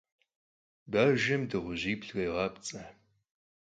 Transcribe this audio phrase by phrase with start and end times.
[0.91, 2.83] Bajjem dığujibl khêğapts'e.